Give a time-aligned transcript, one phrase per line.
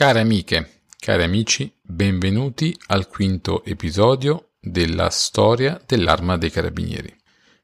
[0.00, 7.14] Care amiche, cari amici, benvenuti al quinto episodio della storia dell'arma dei carabinieri.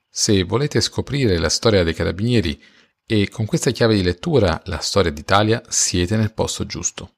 [0.07, 2.63] Se volete scoprire la storia dei carabinieri
[3.07, 7.15] e con questa chiave di lettura la storia d'Italia, siete nel posto giusto.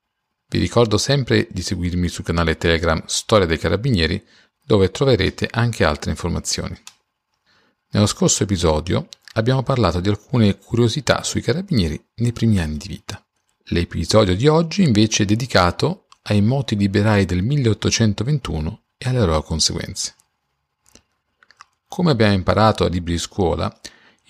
[0.46, 4.24] Vi ricordo sempre di seguirmi sul canale Telegram Storia dei Carabinieri,
[4.64, 6.80] dove troverete anche altre informazioni.
[7.90, 13.20] Nello scorso episodio abbiamo parlato di alcune curiosità sui carabinieri nei primi anni di vita.
[13.70, 20.14] L'episodio di oggi invece è dedicato ai moti liberali del 1821 e alle loro conseguenze.
[21.86, 23.78] Come abbiamo imparato a libri di scuola,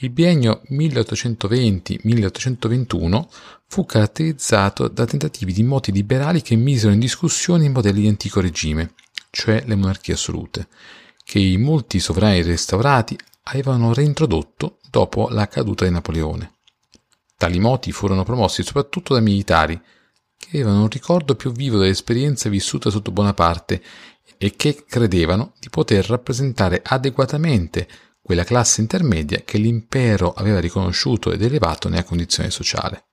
[0.00, 3.26] il biennio 1820-1821
[3.68, 8.40] fu caratterizzato da tentativi di moti liberali che misero in discussione i modelli di antico
[8.40, 8.94] regime,
[9.30, 10.66] cioè le monarchie assolute,
[11.22, 16.54] che i molti sovrani restaurati avevano reintrodotto dopo la caduta di Napoleone.
[17.38, 19.80] Tali moti furono promossi soprattutto da militari,
[20.36, 23.80] che avevano un ricordo più vivo dell'esperienza vissuta sotto Bonaparte
[24.36, 27.86] e che credevano di poter rappresentare adeguatamente
[28.20, 33.04] quella classe intermedia che l'impero aveva riconosciuto ed elevato nella condizione sociale.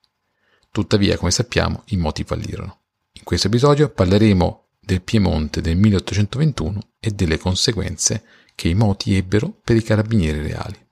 [0.72, 2.80] Tuttavia, come sappiamo, i moti fallirono.
[3.12, 8.24] In questo episodio parleremo del Piemonte del 1821 e delle conseguenze
[8.56, 10.85] che i moti ebbero per i carabinieri reali.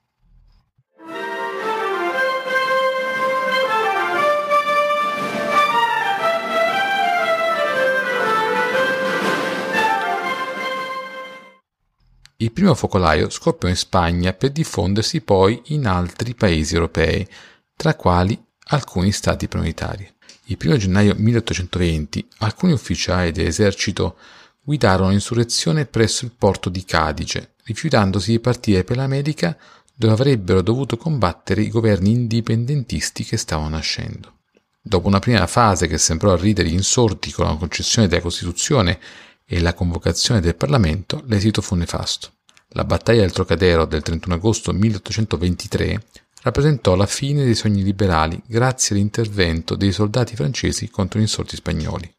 [12.45, 17.27] Il primo focolaio scoppiò in Spagna per diffondersi poi in altri paesi europei,
[17.75, 20.07] tra quali alcuni stati proprietari.
[20.45, 24.17] Il 1 gennaio 1820 alcuni ufficiali dell'esercito
[24.61, 29.57] guidarono l'insurrezione presso il porto di Cadice, rifiutandosi di partire per l'America
[29.95, 34.41] dove avrebbero dovuto combattere i governi indipendentisti che stavano nascendo.
[34.79, 38.99] Dopo una prima fase che sembrò ridere gli insorti con la concessione della Costituzione
[39.43, 42.33] e la convocazione del Parlamento, l'esito fu nefasto.
[42.75, 46.07] La battaglia del Trocadero del 31 agosto 1823
[46.41, 52.13] rappresentò la fine dei sogni liberali grazie all'intervento dei soldati francesi contro gli insorti spagnoli.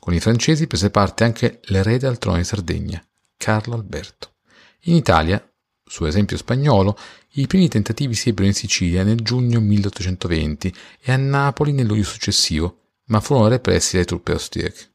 [0.00, 3.00] Con i francesi prese parte anche l'erede al trono di Sardegna,
[3.36, 4.32] Carlo Alberto.
[4.84, 5.40] In Italia,
[5.84, 6.98] su esempio spagnolo,
[7.34, 12.02] i primi tentativi si ebbero in Sicilia nel giugno 1820 e a Napoli nel luglio
[12.02, 14.90] successivo, ma furono repressi dalle truppe austriache.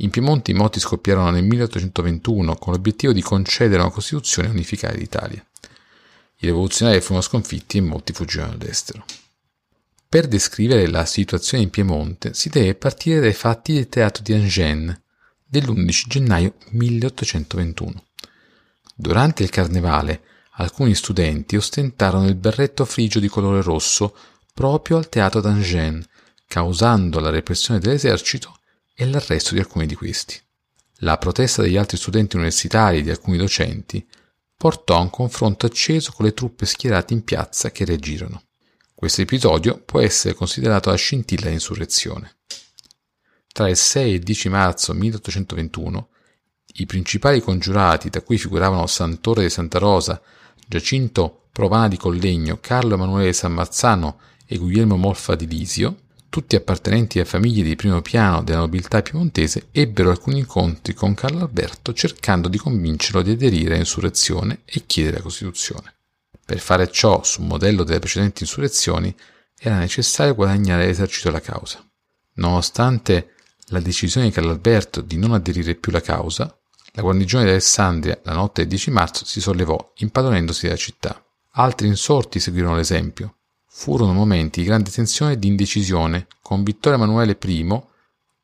[0.00, 5.42] In Piemonte i moti scoppiarono nel 1821 con l'obiettivo di concedere una Costituzione unificare d'Italia.
[6.38, 9.04] I rivoluzionari furono sconfitti e molti fuggirono all'estero.
[10.06, 15.00] Per descrivere la situazione in Piemonte si deve partire dai fatti del teatro di Angers
[15.46, 18.04] dell'11 gennaio 1821.
[18.94, 20.22] Durante il carnevale
[20.58, 24.14] alcuni studenti ostentarono il berretto frigio di colore rosso
[24.52, 26.06] proprio al teatro d'Angers,
[26.46, 28.58] causando la repressione dell'esercito
[28.98, 30.40] e l'arresto di alcuni di questi.
[31.00, 34.04] La protesta degli altri studenti universitari e di alcuni docenti
[34.56, 38.44] portò a un confronto acceso con le truppe schierate in piazza che reagirono.
[38.94, 42.38] Questo episodio può essere considerato la scintilla dell'insurrezione.
[43.52, 46.08] Tra il 6 e il 10 marzo 1821,
[46.78, 50.20] i principali congiurati, da cui figuravano Sant'Ore di Santa Rosa,
[50.66, 57.18] Giacinto Provana di Collegno, Carlo Emanuele San Marzano e Guglielmo Molfa di Lisio, tutti appartenenti
[57.18, 62.48] a famiglie di primo piano della nobiltà piemontese, ebbero alcuni incontri con Carlo Alberto cercando
[62.48, 65.94] di convincerlo di aderire all'insurrezione e chiedere la Costituzione.
[66.44, 69.14] Per fare ciò, sul modello delle precedenti insurrezioni,
[69.58, 71.84] era necessario guadagnare l'esercito alla causa.
[72.34, 73.34] Nonostante
[73.68, 76.56] la decisione di Carlo Alberto di non aderire più alla causa,
[76.92, 81.22] la guarnigione di Alessandria la notte del 10 marzo si sollevò, impadronendosi della città.
[81.58, 83.35] Altri insorti seguirono l'esempio,
[83.78, 87.82] Furono momenti di grande tensione e di indecisione, con Vittorio Emanuele I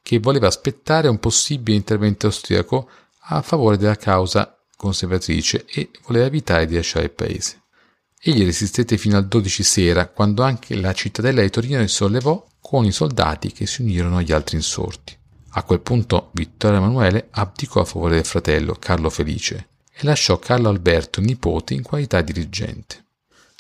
[0.03, 2.89] che voleva aspettare un possibile intervento austriaco
[3.29, 7.63] a favore della causa conservatrice e voleva evitare di lasciare il paese.
[8.21, 12.85] Egli resistette fino al 12 sera, quando anche la cittadella di Torino si sollevò con
[12.85, 15.17] i soldati che si unirono agli altri insorti.
[15.53, 20.69] A quel punto Vittorio Emanuele abdicò a favore del fratello Carlo Felice e lasciò Carlo
[20.69, 23.02] Alberto nipote in qualità di dirigente.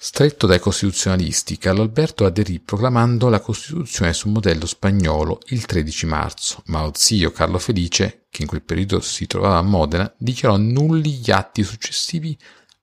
[0.04, 6.60] Stretto dai costituzionalisti, Carlo Alberto aderì proclamando la Costituzione sul modello spagnolo il 13 marzo,
[6.66, 11.12] ma lo zio Carlo Felice, che in quel periodo si trovava a Modena, dichiarò nulli
[11.12, 12.36] gli atti successivi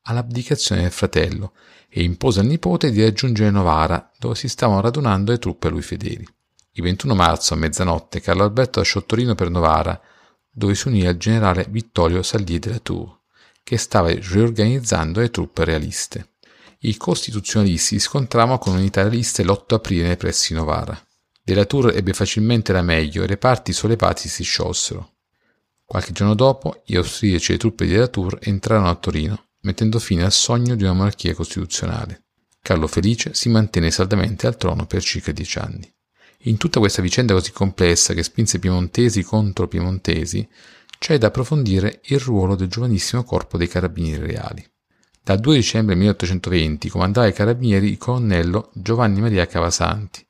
[0.03, 1.51] all'abdicazione del fratello
[1.89, 5.81] e impose al nipote di raggiungere Novara, dove si stavano radunando le truppe a lui
[5.81, 6.25] fedeli.
[6.71, 9.99] Il 21 marzo a mezzanotte Carlo Alberto lasciò Torino per Novara,
[10.49, 13.19] dove si unì al generale Vittorio Sallier de la Tour,
[13.61, 16.28] che stava riorganizzando le truppe realiste
[16.81, 20.97] i costituzionalisti si scontravano con unità realiste l'8 aprile nei pressi Novara.
[21.43, 25.15] Della Tour ebbe facilmente la meglio e i reparti sollevati si sciolsero.
[25.83, 29.99] Qualche giorno dopo, gli austriaci e le truppe di Della Tour entrarono a Torino, mettendo
[29.99, 32.23] fine al sogno di una monarchia costituzionale.
[32.61, 35.91] Carlo Felice si mantenne saldamente al trono per circa dieci anni.
[36.43, 40.47] In tutta questa vicenda così complessa che spinse piemontesi contro piemontesi,
[40.97, 44.65] c'è da approfondire il ruolo del giovanissimo corpo dei carabinieri reali.
[45.29, 50.25] Dal 2 dicembre 1820 comandava i carabinieri il colonnello Giovanni Maria Cavasanti,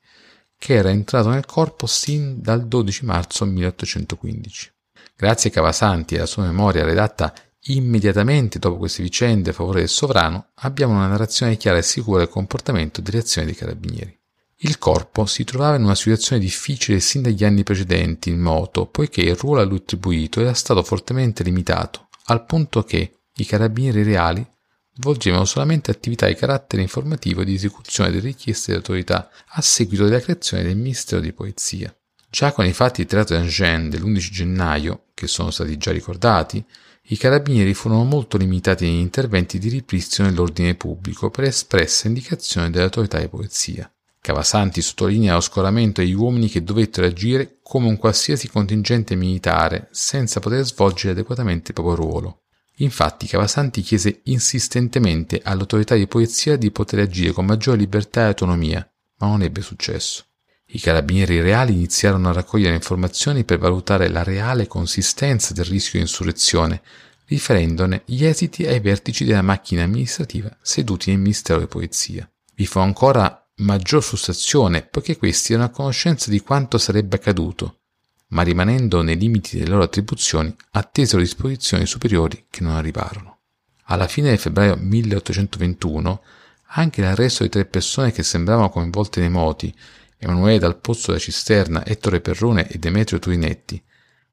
[0.58, 4.70] che era entrato nel corpo sin dal 12 marzo 1815.
[5.16, 7.32] Grazie a Cavasanti e alla sua memoria redatta
[7.68, 12.28] immediatamente dopo queste vicende a favore del sovrano, abbiamo una narrazione chiara e sicura del
[12.28, 14.14] comportamento e delle azioni dei carabinieri.
[14.56, 19.22] Il corpo si trovava in una situazione difficile sin dagli anni precedenti in moto, poiché
[19.22, 24.46] il ruolo a lui attribuito era stato fortemente limitato, al punto che i carabinieri reali
[25.00, 30.20] svolgevano solamente attività di carattere informativo e di esecuzione delle richieste dell'autorità a seguito della
[30.20, 31.92] creazione del Ministero di Polizia.
[32.28, 36.64] Già con i fatti di Teatro d'Angers dell'11 gennaio, che sono stati già ricordati,
[37.04, 43.18] i carabinieri furono molto limitati negli interventi di ripristino dell'ordine pubblico per espressa indicazione dell'autorità
[43.18, 43.90] di polizia.
[44.20, 50.40] Cavasanti sottolinea lo scoramento degli uomini che dovettero agire come un qualsiasi contingente militare senza
[50.40, 52.39] poter svolgere adeguatamente il proprio ruolo.
[52.82, 58.90] Infatti Cavasanti chiese insistentemente all'autorità di polizia di poter agire con maggiore libertà e autonomia,
[59.18, 60.24] ma non ebbe successo.
[60.72, 66.06] I carabinieri reali iniziarono a raccogliere informazioni per valutare la reale consistenza del rischio di
[66.06, 66.80] insurrezione,
[67.26, 72.30] riferendone gli esiti ai vertici della macchina amministrativa seduti nel Ministero di Polizia.
[72.54, 77.79] Vi fu ancora maggior frustrazione poiché questi erano a conoscenza di quanto sarebbe accaduto,
[78.30, 83.38] ma rimanendo nei limiti delle loro attribuzioni attesero disposizioni superiori che non arrivarono.
[83.84, 86.22] Alla fine del febbraio 1821
[86.72, 89.74] anche l'arresto di tre persone che sembravano coinvolte nei moti
[90.22, 93.82] Emanuele dal Pozzo della Cisterna, Ettore Perrone e Demetrio Turinetti,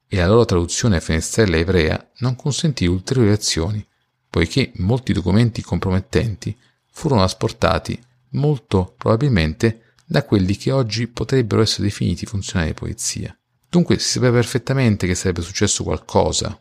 [0.09, 3.85] e la loro traduzione a fenestrella ebrea non consentì ulteriori azioni,
[4.29, 6.55] poiché molti documenti compromettenti
[6.91, 8.00] furono asportati
[8.31, 13.38] molto probabilmente da quelli che oggi potrebbero essere definiti funzionari di polizia.
[13.69, 16.57] Dunque si sapeva perfettamente che sarebbe successo qualcosa.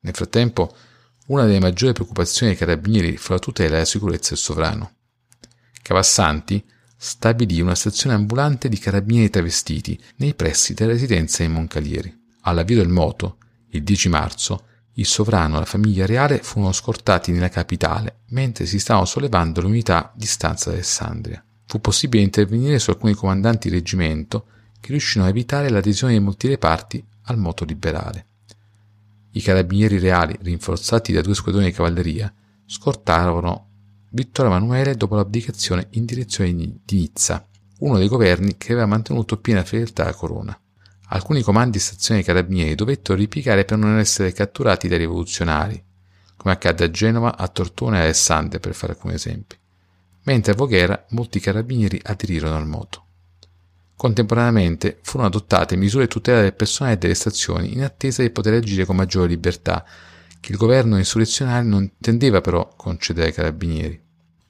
[0.00, 0.74] Nel frattempo,
[1.26, 4.92] una delle maggiori preoccupazioni dei carabinieri fu la tutela e la sicurezza del sovrano.
[5.80, 6.62] Cavassanti
[6.96, 12.22] stabilì una stazione ambulante di carabinieri travestiti nei pressi della residenza dei Moncalieri.
[12.42, 13.38] All'avvio del moto,
[13.70, 18.78] il 10 marzo, il sovrano e la famiglia reale furono scortati nella capitale mentre si
[18.78, 21.44] stavano sollevando le unità di stanza da Alessandria.
[21.66, 24.46] Fu possibile intervenire su alcuni comandanti di reggimento
[24.84, 28.26] che riuscirono a evitare l'adesione di molti reparti al moto liberale.
[29.30, 32.32] I carabinieri reali, rinforzati da due squadroni di cavalleria,
[32.66, 33.70] scortarono
[34.10, 37.48] Vittorio Emanuele dopo l'abdicazione in direzione di Nizza,
[37.78, 40.60] uno dei governi che aveva mantenuto piena fedeltà alla corona.
[41.08, 45.82] Alcuni comandi stazioni dei carabinieri dovettero ripiegare per non essere catturati dai rivoluzionari,
[46.36, 49.56] come accadde a Genova, a Tortona e a Alessandria, per fare alcuni esempi.
[50.24, 53.03] Mentre a Voghera molti carabinieri aderirono al moto.
[53.96, 58.84] Contemporaneamente furono adottate misure di tutela del personale delle stazioni in attesa di poter agire
[58.84, 59.84] con maggiore libertà,
[60.40, 64.02] che il governo insurrezionale non intendeva però concedere ai carabinieri.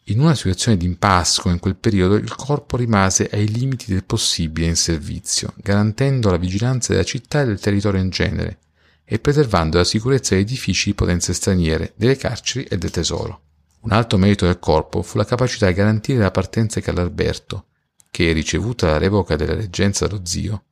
[0.08, 4.04] In una situazione di impasse come in quel periodo, il corpo rimase ai limiti del
[4.04, 8.58] possibile in servizio, garantendo la vigilanza della città e del territorio in genere,
[9.04, 13.40] e preservando la sicurezza degli edifici di potenze straniere, delle carceri e del tesoro.
[13.80, 17.66] Un altro merito del corpo fu la capacità di garantire la partenza di Carlalberto,
[18.14, 20.66] che, ricevuta la revoca della reggenza dello zio,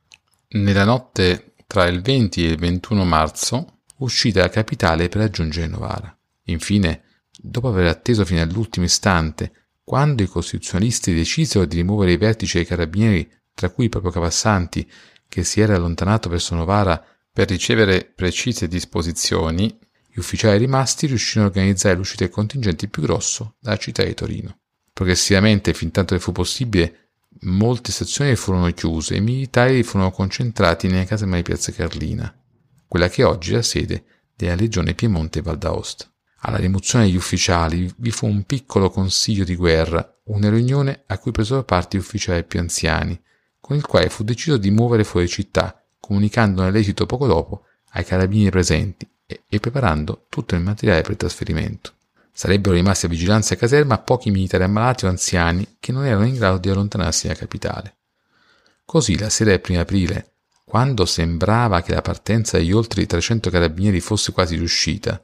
[0.51, 6.17] nella notte tra il 20 e il 21 marzo uscì dalla capitale per raggiungere Novara.
[6.43, 7.03] Infine,
[7.37, 9.51] dopo aver atteso fino all'ultimo istante,
[9.83, 14.89] quando i costituzionalisti decisero di rimuovere i vertici dei carabinieri, tra cui proprio Cavassanti,
[15.27, 21.49] che si era allontanato verso Novara per ricevere precise disposizioni, gli ufficiali rimasti riuscirono a
[21.49, 24.59] organizzare l'uscita del contingente più grosso dalla città di Torino.
[24.93, 27.02] Progressivamente, fin tanto che fu possibile,
[27.43, 32.33] molte stazioni furono chiuse e i militari furono concentrati nelle caserme di Piazza Carlina,
[32.87, 34.03] quella che oggi è la sede
[34.35, 36.05] della Legione Piemonte Val d'Aosta.
[36.45, 41.31] Alla rimozione degli ufficiali vi fu un piccolo consiglio di guerra, una riunione a cui
[41.31, 43.19] presero parte gli ufficiali più anziani,
[43.59, 48.51] con il quale fu deciso di muovere fuori città, comunicandone l'esito poco dopo ai carabinieri
[48.51, 51.93] presenti e, e preparando tutto il materiale per il trasferimento.
[52.33, 56.35] Sarebbero rimasti a vigilanza a caserma pochi militari ammalati o anziani che non erano in
[56.35, 57.97] grado di allontanarsi dalla capitale.
[58.83, 60.33] Così la sera del 1 aprile,
[60.65, 65.23] quando sembrava che la partenza degli oltre 300 carabinieri fosse quasi riuscita,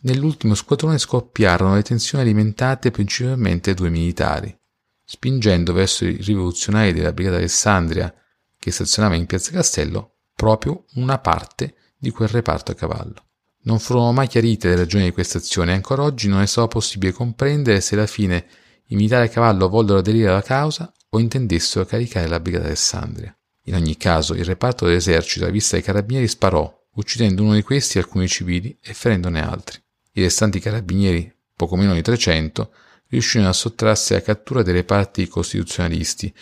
[0.00, 4.56] Nell'ultimo squadrone scoppiarono le tensioni alimentate principalmente due militari.
[5.04, 8.14] Spingendo verso i rivoluzionari della Brigata Alessandria
[8.56, 13.24] che stazionava in Piazza Castello proprio una parte di quel reparto a cavallo.
[13.62, 16.68] Non furono mai chiarite le ragioni di questa azione e ancora oggi non è stato
[16.68, 18.46] possibile comprendere se alla fine
[18.86, 23.36] i militari a cavallo vollero aderire alla causa o intendessero caricare la brigata Alessandria.
[23.64, 27.98] In ogni caso, il reparto dell'esercito a vista dei carabinieri sparò, uccidendo uno di questi
[27.98, 29.78] e alcuni civili e ferendone altri.
[30.12, 32.72] I restanti carabinieri, poco meno di 300,
[33.08, 36.32] riuscirono a sottrarsi alla cattura dei reparti costituzionalisti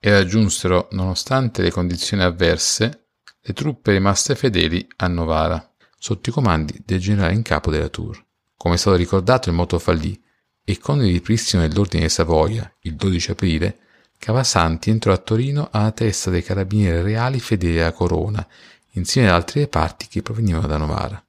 [0.00, 3.06] e raggiunsero, nonostante le condizioni avverse,
[3.40, 5.73] le truppe rimaste fedeli a Novara
[6.04, 8.22] sotto i comandi del generale in capo della Tour.
[8.58, 10.22] Come è stato ricordato, il moto fallì
[10.62, 13.78] e con il ripristino dell'ordine di Savoia, il 12 aprile,
[14.18, 18.46] Cavasanti entrò a Torino alla testa dei carabinieri reali fedeli alla corona,
[18.92, 21.26] insieme ad altri reparti che provenivano da Novara.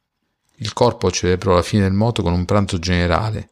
[0.56, 3.52] Il corpo celebrò la fine del moto con un pranzo generale,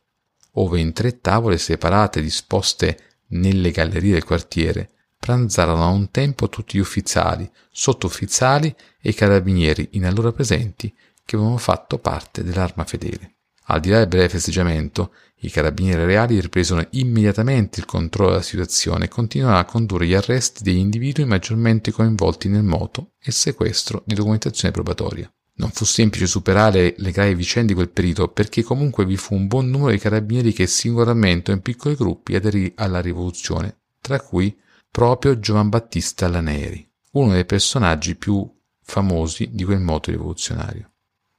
[0.56, 6.77] ove in tre tavole separate disposte nelle gallerie del quartiere pranzarono a un tempo tutti
[6.77, 10.94] gli ufficiali, sottufficiali e carabinieri in allora presenti
[11.25, 13.36] che avevano fatto parte dell'arma fedele.
[13.68, 15.13] Al di là del breve festeggiamento,
[15.44, 20.63] i carabinieri reali ripresero immediatamente il controllo della situazione e continuarono a condurre gli arresti
[20.63, 25.32] degli individui maggiormente coinvolti nel moto e sequestro di documentazione probatoria.
[25.56, 29.48] Non fu semplice superare le gravi vicende di quel periodo perché comunque vi fu un
[29.48, 34.58] buon numero di carabinieri che singolarmente o in piccoli gruppi aderì alla rivoluzione, tra cui
[34.89, 38.50] proprio Giovan Battista Laneri, uno dei personaggi più
[38.82, 40.92] famosi di quel moto rivoluzionario.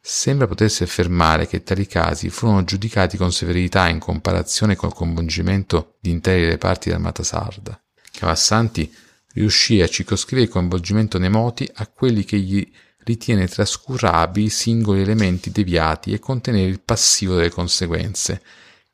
[0.06, 6.11] Sembra potersi affermare che tali casi furono giudicati con severità in comparazione col coinvolgimento di
[6.11, 7.82] interi reparti dell'armata sarda.
[8.12, 8.94] Cavassanti
[9.32, 15.50] riuscì a circoscrivere il coinvolgimento nei moti a quelli che gli ritiene trascurabili singoli elementi
[15.50, 18.42] deviati e contenere il passivo delle conseguenze,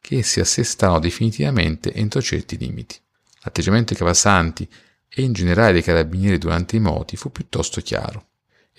[0.00, 2.96] che essi assestarono definitivamente entro certi limiti.
[3.40, 4.68] L'atteggiamento di Cavasanti
[5.08, 8.28] e in generale dei carabinieri durante i moti fu piuttosto chiaro.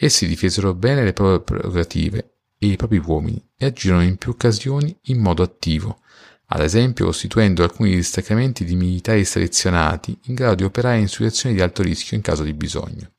[0.04, 4.98] Essi difesero bene le proprie prerogative e i propri uomini e agirono in più occasioni
[5.04, 6.00] in modo attivo,
[6.48, 11.62] ad esempio costituendo alcuni distaccamenti di militari selezionati in grado di operare in situazioni di
[11.62, 13.12] alto rischio in caso di bisogno.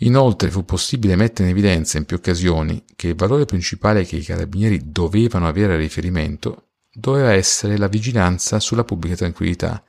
[0.00, 4.22] Inoltre fu possibile mettere in evidenza in più occasioni che il valore principale che i
[4.22, 9.82] carabinieri dovevano avere a riferimento doveva essere la vigilanza sulla pubblica tranquillità,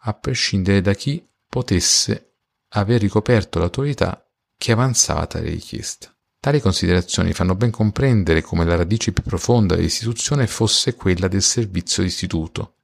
[0.00, 2.32] a prescindere da chi potesse
[2.68, 4.20] aver ricoperto l'autorità
[4.56, 6.14] che avanzava tale richiesta.
[6.38, 12.02] Tali considerazioni fanno ben comprendere come la radice più profonda dell'istituzione fosse quella del servizio
[12.02, 12.74] d'istituto,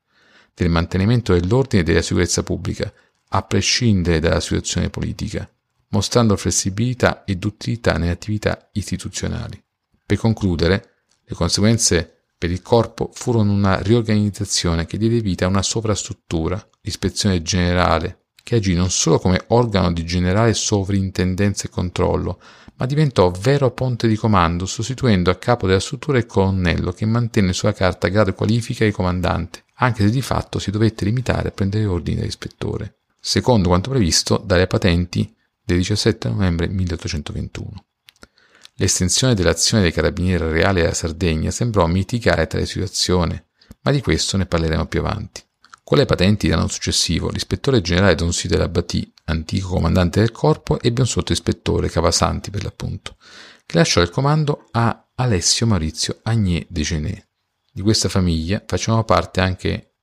[0.54, 2.92] del mantenimento dell'ordine e della sicurezza pubblica,
[3.28, 5.48] a prescindere dalla situazione politica,
[5.88, 9.62] mostrando flessibilità e duttilità nelle attività istituzionali.
[10.04, 15.62] Per concludere, le conseguenze per il corpo furono una riorganizzazione che diede vita a una
[15.62, 22.40] sovrastruttura, l'ispezione generale, che agì non solo come organo di generale sovrintendenza e controllo,
[22.76, 27.52] ma diventò vero ponte di comando, sostituendo a capo della struttura il colonnello che mantenne
[27.52, 31.52] sulla carta grado e qualifica di comandante, anche se di fatto si dovette limitare a
[31.52, 35.32] prendere ordini dall'ispettore, secondo quanto previsto dalle patenti
[35.64, 37.84] del 17 novembre 1821.
[38.76, 43.46] L'estensione dell'azione dei carabinieri reali alla Sardegna sembrò mitigare tale situazione,
[43.82, 45.42] ma di questo ne parleremo più avanti.
[45.84, 51.00] Con le patenti dell'anno successivo, l'ispettore generale Don Side Labati, antico comandante del corpo, ebbe
[51.00, 53.16] un sottoispettore, Cavasanti per l'appunto,
[53.66, 57.28] che lasciò il comando a Alessio Maurizio Agnès de Genet.
[57.72, 59.94] Di questa famiglia facevano parte anche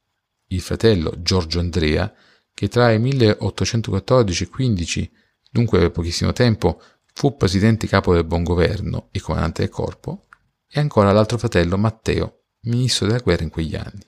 [0.47, 2.13] il fratello Giorgio Andrea,
[2.53, 5.11] che tra il 1814 e 15,
[5.49, 6.81] dunque per pochissimo tempo,
[7.13, 10.27] fu presidente capo del buon governo e comandante del corpo,
[10.67, 14.07] e ancora l'altro fratello Matteo, ministro della guerra in quegli anni.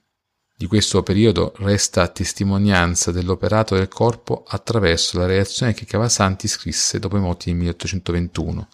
[0.62, 7.18] Di questo periodo resta testimonianza dell'operato del corpo attraverso la reazione che Cavasanti scrisse dopo
[7.18, 8.68] i moti del 1821,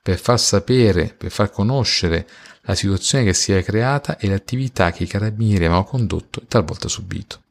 [0.00, 2.28] per far sapere, per far conoscere
[2.60, 6.46] la situazione che si era creata e le attività che i carabinieri avevano condotto e
[6.46, 7.42] talvolta subito.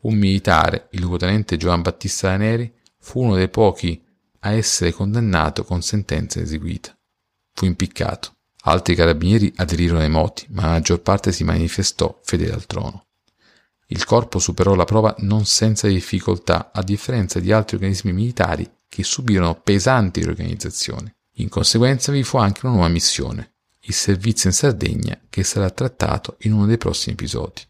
[0.00, 3.98] Un militare, il luogotenente Giovan Battista Daneri, fu uno dei pochi
[4.40, 6.94] a essere condannato con sentenza eseguita.
[7.54, 8.39] Fu impiccato.
[8.62, 13.06] Altri carabinieri aderirono ai moti, ma la maggior parte si manifestò fedele al trono.
[13.86, 19.02] Il corpo superò la prova non senza difficoltà, a differenza di altri organismi militari che
[19.02, 21.12] subirono pesanti riorganizzazioni.
[21.34, 26.36] In conseguenza vi fu anche una nuova missione, il servizio in Sardegna, che sarà trattato
[26.40, 27.62] in uno dei prossimi episodi.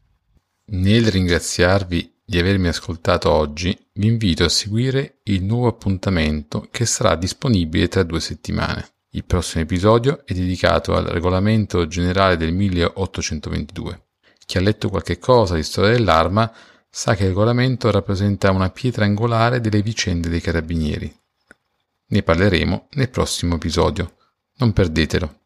[0.72, 7.14] Nel ringraziarvi di avermi ascoltato oggi, vi invito a seguire il nuovo appuntamento che sarà
[7.16, 8.88] disponibile tra due settimane.
[9.12, 14.02] Il prossimo episodio è dedicato al regolamento generale del 1822.
[14.46, 16.52] Chi ha letto qualche cosa di storia dell'arma
[16.88, 21.12] sa che il regolamento rappresenta una pietra angolare delle vicende dei carabinieri.
[22.06, 24.16] Ne parleremo nel prossimo episodio.
[24.58, 25.40] Non perdetelo.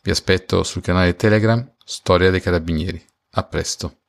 [0.00, 3.04] Vi aspetto sul canale Telegram Storia dei Carabinieri.
[3.30, 4.02] A presto.